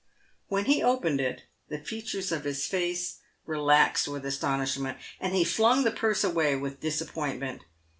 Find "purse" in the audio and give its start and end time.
5.91-6.23